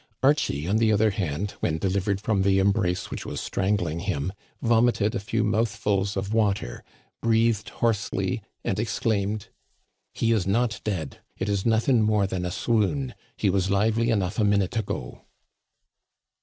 [0.23, 5.13] Archie, on the other hand, when delivered from the embrace which was strangling him, vomited
[5.13, 6.83] a few mouthfuls of water,
[7.21, 9.49] breathed hoarsely, and exclaimed:
[9.81, 14.39] *' He is not dead; it is nothing more than a swoon; he was lively enough
[14.39, 15.21] a minute ago."